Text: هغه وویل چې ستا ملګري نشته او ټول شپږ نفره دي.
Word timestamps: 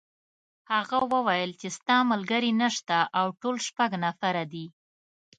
هغه 0.71 0.97
وویل 1.13 1.51
چې 1.59 1.67
ستا 1.77 1.97
ملګري 2.11 2.51
نشته 2.61 2.97
او 3.19 3.27
ټول 3.41 3.55
شپږ 3.67 3.89
نفره 4.05 4.43
دي. 4.51 4.65